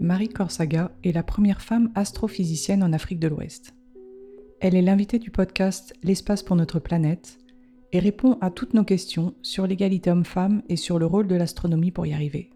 [0.00, 3.74] Marie Corsaga est la première femme astrophysicienne en Afrique de l'Ouest.
[4.60, 7.38] Elle est l'invitée du podcast L'espace pour notre planète
[7.92, 11.90] et répond à toutes nos questions sur l'égalité homme-femme et sur le rôle de l'astronomie
[11.90, 12.50] pour y arriver.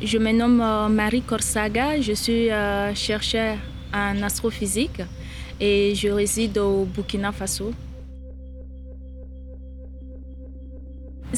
[0.00, 3.56] Je me nomme euh, Marie Corsaga, je suis euh, chercheur
[3.92, 5.02] en astrophysique
[5.58, 7.72] et je réside au Burkina Faso.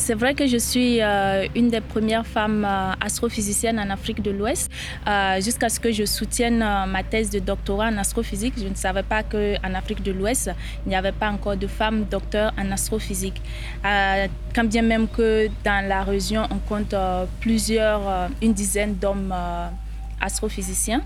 [0.00, 4.30] C'est vrai que je suis euh, une des premières femmes euh, astrophysiciennes en Afrique de
[4.30, 4.72] l'Ouest.
[5.06, 9.02] Euh, jusqu'à ce que je soutienne ma thèse de doctorat en astrophysique, je ne savais
[9.02, 10.50] pas qu'en Afrique de l'Ouest,
[10.86, 13.42] il n'y avait pas encore de femmes docteurs en astrophysique.
[14.54, 16.94] quand bien même que dans la région, on compte
[17.40, 19.34] plusieurs, une dizaine d'hommes
[20.18, 21.02] astrophysiciens.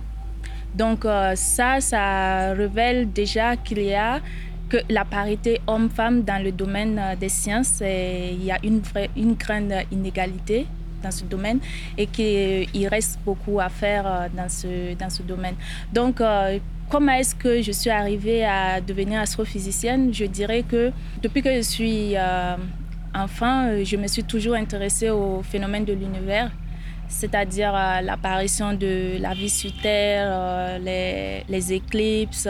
[0.75, 4.21] Donc ça, ça révèle déjà qu'il y a
[4.69, 8.83] que la parité homme-femme dans le domaine euh, des sciences, il y a une,
[9.17, 10.67] une grande inégalité
[11.03, 11.61] dans ce domaine
[11.99, 15.55] et qu'il reste beaucoup à faire euh, dans ce, dans ce domaine.
[15.93, 20.13] Donc, euh, comment est-ce que je suis arrivée à devenir astrophysicienne?
[20.13, 20.91] Je dirais que
[21.23, 22.15] depuis que je suis
[23.15, 26.51] enfant, je me suis toujours intéressée au phénomène de l'univers
[27.07, 32.49] c'est-à-dire l'apparition de la vie sur Terre, les, éclipses,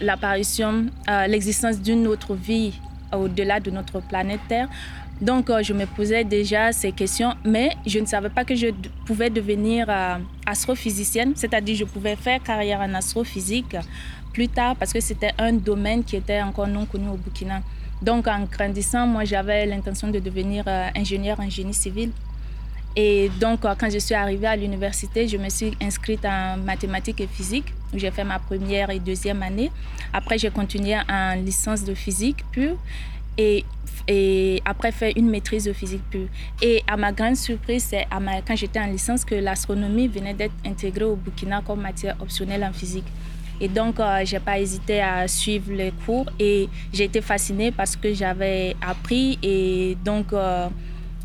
[0.00, 2.72] l'apparition, euh, l'existence d'une autre vie
[3.12, 4.68] au-delà de notre planète Terre.
[5.20, 8.68] Donc, euh, je me posais déjà ces questions, mais je ne savais pas que je
[9.04, 13.76] pouvais devenir euh, astrophysicienne, c'est-à-dire je pouvais faire carrière en astrophysique
[14.32, 17.62] plus tard parce que c'était un domaine qui était encore non connu au Burkina.
[18.00, 22.12] Donc, en grandissant, moi, j'avais l'intention de devenir ingénieur en génie civil.
[23.00, 27.20] Et donc, euh, quand je suis arrivée à l'université, je me suis inscrite en mathématiques
[27.20, 27.72] et physique.
[27.94, 29.70] J'ai fait ma première et deuxième année.
[30.12, 32.76] Après, j'ai continué en licence de physique pure
[33.36, 33.64] et,
[34.08, 36.26] et après fait une maîtrise de physique pure.
[36.60, 41.14] Et à ma grande surprise, quand j'étais en licence que l'astronomie venait d'être intégrée au
[41.14, 43.06] Burkina comme matière optionnelle en physique.
[43.60, 47.70] Et donc, euh, je n'ai pas hésité à suivre les cours et j'ai été fascinée
[47.70, 50.68] parce que j'avais appris et donc euh,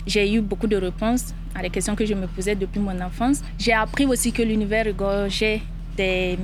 [0.06, 3.42] j'ai eu beaucoup de réponses à les questions que je me posais depuis mon enfance.
[3.58, 5.62] J'ai appris aussi que l'univers regorgeait
[5.96, 6.38] des,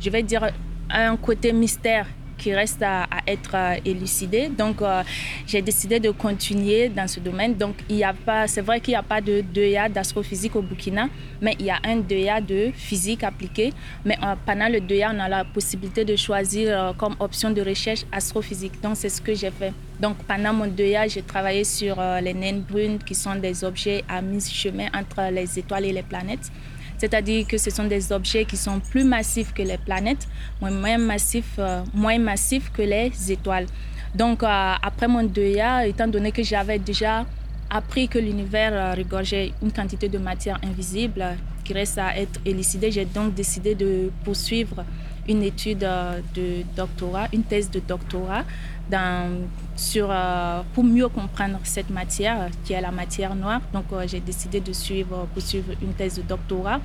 [0.00, 0.50] je vais dire,
[0.90, 4.48] un côté mystère qui reste à, être euh, élucidé.
[4.48, 5.02] Donc, euh,
[5.46, 7.54] j'ai décidé de continuer dans ce domaine.
[7.54, 10.62] Donc, il y a pas, c'est vrai qu'il n'y a pas de 2A d'astrophysique au
[10.62, 11.08] Burkina,
[11.40, 13.72] mais il y a un 2A de physique appliquée.
[14.04, 18.04] Mais euh, pendant le 2A, on a la possibilité de choisir comme option de recherche
[18.12, 18.80] astrophysique.
[18.82, 19.72] Donc, c'est ce que j'ai fait.
[20.04, 24.20] Donc, pendant mon 2A, j'ai travaillé sur les naines brunes, qui sont des objets à
[24.20, 26.50] mi-chemin entre les étoiles et les planètes.
[26.98, 30.28] C'est-à-dire que ce sont des objets qui sont plus massifs que les planètes,
[30.60, 33.66] moins massifs, euh, moins massifs que les étoiles.
[34.14, 37.24] Donc, euh, après mon 2A, étant donné que j'avais déjà
[37.70, 41.24] appris que l'univers euh, regorgeait une quantité de matière invisible
[41.64, 44.84] qui reste à être élucidée, j'ai donc décidé de poursuivre
[45.28, 45.86] une étude
[46.34, 48.44] de doctorat, une thèse de doctorat
[48.90, 49.46] dans,
[49.76, 53.60] sur, euh, pour mieux comprendre cette matière qui est la matière noire.
[53.72, 56.80] Donc euh, j'ai décidé de suivre, poursuivre une thèse de doctorat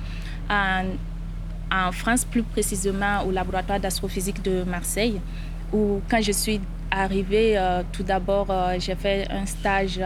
[0.48, 0.84] en,
[1.70, 5.20] en France, plus précisément au laboratoire d'astrophysique de Marseille,
[5.72, 10.00] où quand je suis arrivée, euh, tout d'abord j'ai fait un stage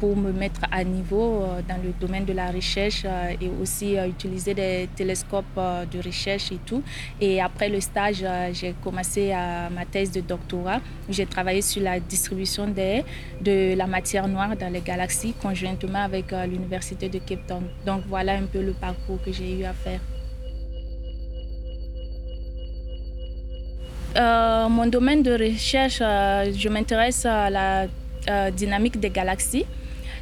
[0.00, 3.98] pour me mettre à niveau euh, dans le domaine de la recherche euh, et aussi
[3.98, 5.60] euh, utiliser des télescopes
[5.92, 6.82] de recherche et tout.
[7.20, 9.32] Et après le stage, j'ai commencé
[9.76, 10.80] ma thèse de doctorat.
[11.08, 13.04] J'ai travaillé sur la distribution des,
[13.40, 17.64] de la matière noire dans les galaxies conjointement avec l'Université de Cape Town.
[17.84, 20.00] Donc voilà un peu le parcours que j'ai eu à faire.
[24.70, 29.66] mon domaine de recherche, je m'intéresse à la dynamique des galaxies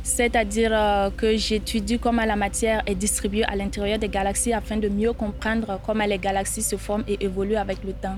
[0.02, 4.88] c'est-à-dire euh, que j'étudie comment la matière est distribuée à l'intérieur des galaxies afin de
[4.88, 8.16] mieux comprendre comment les galaxies se forment et évoluent avec le temps.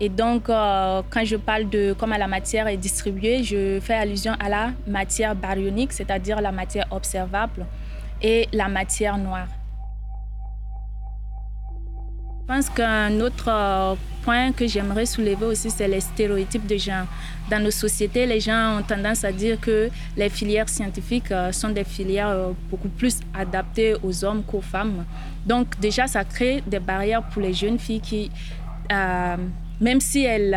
[0.00, 4.32] Et donc, euh, quand je parle de comment la matière est distribuée, je fais allusion
[4.38, 7.66] à la matière baryonique, c'est-à-dire la matière observable,
[8.22, 9.48] et la matière noire.
[12.48, 17.04] Je pense qu'un autre euh, point que j'aimerais soulever aussi, c'est les stéréotypes de genre.
[17.50, 21.68] Dans nos sociétés, les gens ont tendance à dire que les filières scientifiques euh, sont
[21.68, 25.04] des filières euh, beaucoup plus adaptées aux hommes qu'aux femmes.
[25.44, 28.30] Donc déjà, ça crée des barrières pour les jeunes filles qui,
[28.88, 30.56] même si elles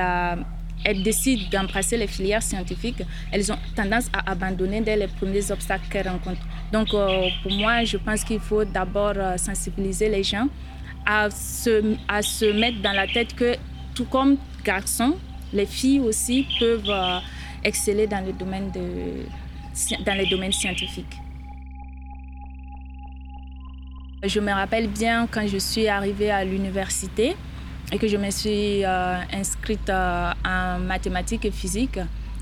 [0.84, 3.04] elles décident d'embrasser les filières scientifiques,
[3.34, 6.48] elles ont tendance à abandonner dès les premiers obstacles qu'elles rencontrent.
[6.72, 6.88] Donc,
[7.44, 10.48] pour moi, je pense qu'il faut d'abord sensibiliser les gens
[11.06, 13.56] à se, à se mettre dans la tête que,
[13.96, 15.16] tout comme garçons,
[15.54, 17.22] les filles aussi peuvent
[17.64, 21.18] exceller dans le domaine, de, dans les domaines scientifiques.
[24.24, 27.36] Je me rappelle bien quand je suis arrivée à l'université
[27.92, 32.00] et que je me suis euh, inscrite euh, en mathématiques et physique.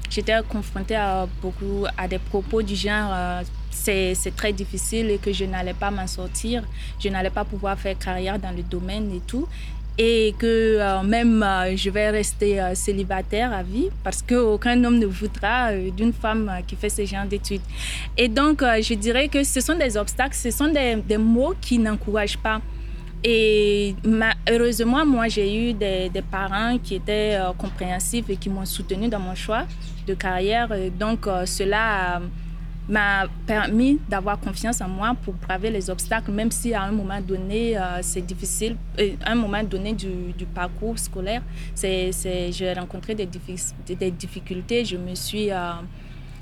[0.10, 3.42] J'étais confrontée à beaucoup à des propos du genre euh,
[3.72, 6.64] c'est très difficile et que je n'allais pas m'en sortir,
[7.00, 9.48] je n'allais pas pouvoir faire carrière dans le domaine et tout
[10.02, 14.98] et que euh, même euh, je vais rester euh, célibataire à vie parce qu'aucun homme
[14.98, 17.62] ne voudra d'une femme qui fait ce genre d'études.
[18.18, 21.78] Et donc, je dirais que ce sont des obstacles, ce sont des, des mots qui
[21.78, 22.62] n'encouragent pas.
[23.22, 23.94] Et
[24.50, 29.20] heureusement, moi, j'ai eu des, des, parents qui étaient compréhensifs et qui m'ont soutenu dans
[29.20, 29.66] mon choix
[30.08, 30.70] de carrière.
[30.98, 32.22] Donc, cela
[32.90, 37.22] m'a permis d'avoir confiance en moi pour braver les obstacles, même si à un moment
[37.22, 38.76] donné, euh, c'est difficile.
[39.24, 41.44] À un moment donné du, du parcours scolaire,
[41.82, 43.28] j'ai rencontré des,
[43.88, 44.84] des, difficultés.
[44.84, 45.74] Je me suis, euh,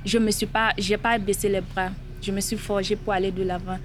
[0.05, 1.89] je me suis pas, j'ai pas baissé les bras.
[2.21, 3.77] Je me suis forgée pour aller de l'avant.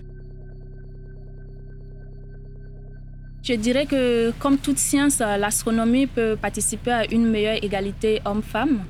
[3.43, 8.85] Je dirais que, comme toute science, l'astronomie peut participer à une meilleure égalité homme-femme.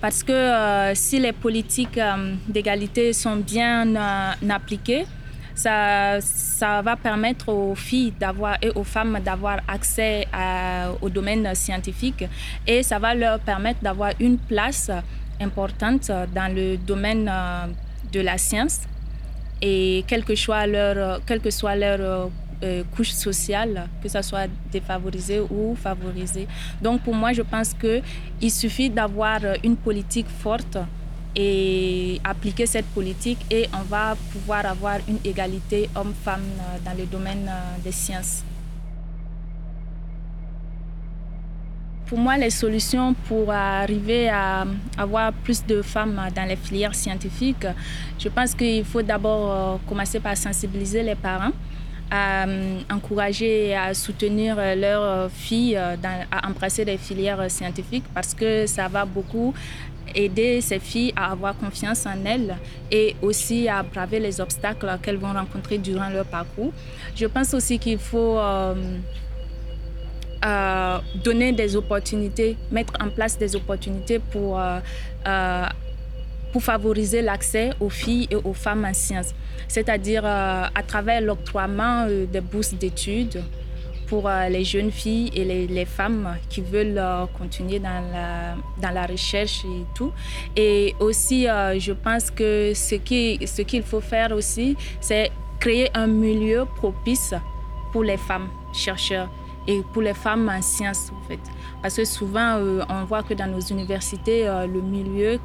[0.00, 5.04] Parce que euh, si les politiques euh, d'égalité sont bien euh, appliquées,
[5.54, 10.26] ça, ça, va permettre aux filles d'avoir et aux femmes d'avoir accès
[11.02, 12.24] au domaine scientifique
[12.66, 14.90] et ça va leur permettre d'avoir une place
[15.38, 17.30] importante dans le domaine
[18.10, 18.80] de la science
[19.60, 22.30] et quel que soit leur, quel que soit leur
[22.62, 26.46] euh, couche sociale, que ce soit défavorisée ou favorisée.
[26.80, 30.78] Donc pour moi, je pense qu'il suffit d'avoir une politique forte
[31.34, 36.44] et appliquer cette politique et on va pouvoir avoir une égalité homme-femme
[36.84, 38.44] dans le domaine euh, des sciences.
[42.06, 44.66] Pour moi, les solutions pour arriver à
[44.98, 47.66] avoir plus de femmes dans les filières scientifiques,
[48.18, 51.52] je pense qu'il faut d'abord euh, commencer par sensibiliser les parents
[52.12, 55.96] euh, encourager et à soutenir leurs filles euh,
[56.30, 59.54] à embrasser des filières scientifiques parce que ça va beaucoup
[60.14, 62.54] aider ces filles à avoir confiance en elles
[62.90, 66.72] et aussi à braver les obstacles qu'elles vont rencontrer durant leur parcours.
[67.16, 68.38] Je pense aussi qu'il faut
[70.44, 74.60] euh, donner des opportunités, mettre en place des opportunités pour,
[76.52, 79.34] pour favoriser l'accès aux filles et aux femmes en sciences
[79.72, 83.42] c'est-à-dire euh, à travers l'octroiement euh, des bourses d'études
[84.06, 87.02] pour euh, les jeunes filles et les, femmes qui veulent
[87.38, 90.12] continuer dans la, dans la recherche et tout.
[90.54, 96.06] Et aussi, je pense que ce qu'il ce qu'il faut faire aussi, c'est créer un
[96.06, 97.32] milieu propice
[97.90, 99.30] pour les femmes chercheurs
[99.66, 101.40] et pour les femmes en sciences, en fait.
[101.80, 105.38] Parce que souvent, on voit que dans nos universités, le milieu,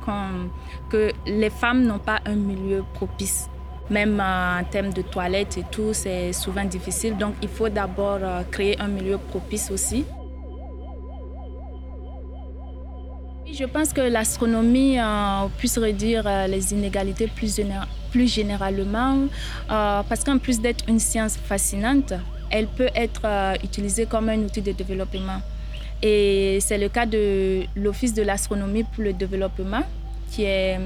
[0.89, 3.49] que les femmes n'ont pas un milieu propice
[3.89, 7.17] même en termes de toilettes et tout, c'est souvent difficile.
[7.17, 10.05] Donc il faut d'abord euh, créer un milieu propice aussi.
[13.51, 17.55] Je pense que l'astronomie euh, puisse réduire euh, les inégalités plus
[18.27, 19.27] généralement,
[19.67, 22.13] parce qu'en plus d'être une science fascinante,
[22.49, 23.25] elle peut être
[23.63, 25.41] utilisée comme un outil de développement.
[26.01, 29.81] Et c'est le cas de l'Office de l'astronomie pour le développement,
[30.31, 30.77] qui est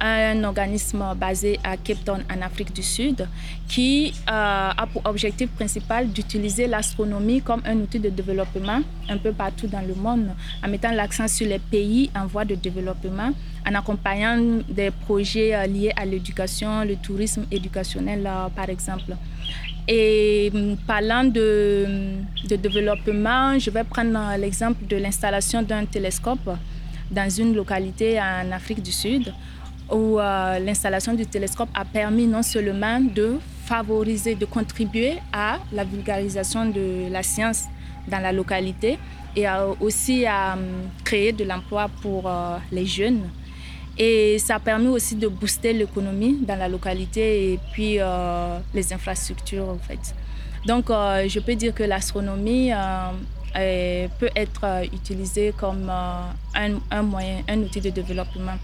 [0.00, 3.28] un organisme basé à Cape Town en Afrique du Sud
[3.68, 9.32] qui euh, a pour objectif principal d'utiliser l'astronomie comme un outil de développement un peu
[9.32, 10.30] partout dans le monde
[10.64, 13.30] en mettant l'accent sur les pays en voie de développement,
[13.68, 19.14] en accompagnant des projets euh, liés à l'éducation, le tourisme éducationnel euh, par exemple.
[19.88, 21.86] Et hum, parlant de,
[22.48, 26.50] développement, je vais prendre l'exemple de l'installation d'un télescope
[27.10, 29.32] dans une localité en Afrique du Sud
[29.90, 35.82] où euh, l'installation du télescope a permis non seulement de favoriser, de contribuer à la
[35.82, 37.64] vulgarisation de la science
[38.06, 38.98] dans la localité
[39.34, 39.46] et
[39.80, 43.22] aussi à hum, créer de l'emploi pour euh, les jeunes.
[43.98, 48.92] Et ça a permis aussi de booster l'économie dans la localité et puis euh, les
[48.92, 50.14] infrastructures en fait.
[50.66, 52.72] Donc je peux dire que l'astronomie
[53.52, 58.56] peut être euh, utilisé comme euh, un, moyen, un outil de développement.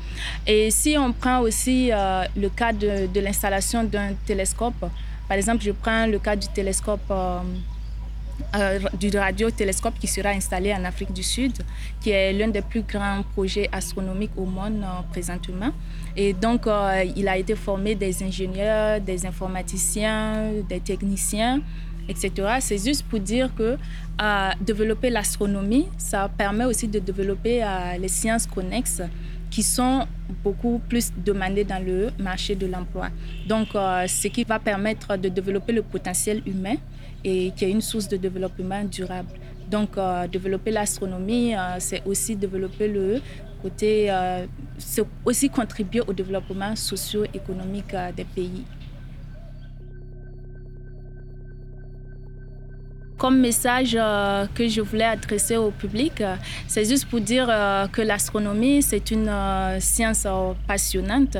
[0.47, 4.75] Et si on prend aussi euh, le cas de l'installation d'un télescope,
[5.28, 7.12] par exemple, je prends le cas du télescope
[8.54, 11.52] euh, du radiotélescope qui sera installé en Afrique du Sud,
[12.00, 15.70] qui est l'un des plus grands projets astronomiques au monde euh, présentement.
[16.14, 21.62] Et donc, euh, il a été formé des ingénieurs, des informaticiens, des techniciens,
[22.08, 22.58] etc.
[22.60, 23.76] C'est juste pour dire que
[24.60, 27.62] développer l'astronomie, ça permet aussi de développer
[27.98, 29.02] les sciences connexes
[29.50, 30.06] qui sont
[30.42, 33.08] beaucoup plus demandées dans le marché de l'emploi.
[33.46, 36.76] Donc, ce qui va permettre de développer le potentiel humain
[37.25, 39.28] et qui est une source de développement durable.
[39.70, 43.20] Donc, euh, développer l'astronomie, euh, c'est aussi développer le
[43.61, 44.46] côté, euh,
[44.78, 48.64] c'est aussi contribuer au développement socio-économique des pays.
[53.18, 56.37] Comme message euh, que je voulais adresser au public, euh,
[56.68, 59.30] c'est juste pour dire euh, que l'astronomie, c'est une
[59.80, 60.26] science
[60.66, 61.38] passionnante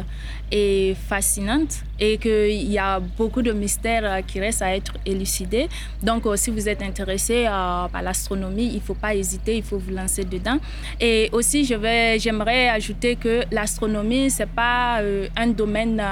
[0.50, 5.68] et fascinante et qu'il y a beaucoup de mystères qui restent à être élucidés.
[6.02, 9.95] Donc, si vous êtes intéressé par l'astronomie, il ne faut pas hésiter, il faut vous
[9.95, 10.59] lancer dedans.
[11.00, 15.00] Et aussi, j'aimerais ajouter que l'astronomie, ce n'est pas
[15.37, 16.02] un domaine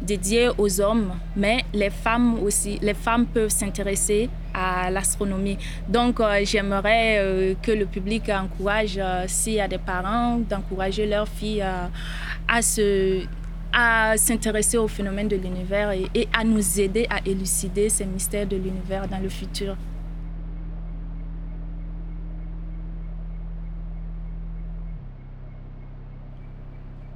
[0.00, 2.78] dédié aux hommes, mais les femmes aussi.
[2.80, 5.58] Les femmes peuvent s'intéresser à l'astronomie.
[5.88, 11.06] Donc, euh, j'aimerais euh, que le public encourage, euh, s'il y a des parents, d'encourager
[11.06, 11.64] leurs filles
[12.48, 13.24] à se
[13.78, 18.56] à s'intéresser au phénomène de l'univers et, à nous aider à élucider ces mystères de
[18.56, 19.76] l'univers dans le futur.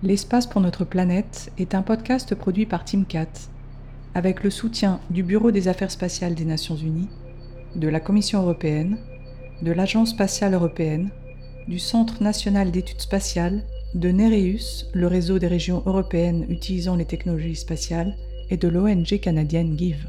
[0.02, 3.48] L'espace pour notre planète est un podcast produit par TeamCat
[4.14, 7.08] avec le soutien du Bureau des Affaires spatiales des Nations Unies
[7.74, 8.98] de la Commission européenne,
[9.62, 11.10] de l'Agence spatiale européenne,
[11.68, 13.62] du Centre national d'études spatiales,
[13.94, 18.16] de Nereus, le réseau des régions européennes utilisant les technologies spatiales,
[18.50, 20.06] et de l'ONG canadienne GIVE.